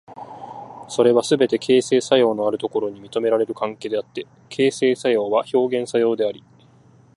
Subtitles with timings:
[0.89, 6.43] それはすべて形成作用のあるところに認められる関係であって、形成作用は表現作用であり、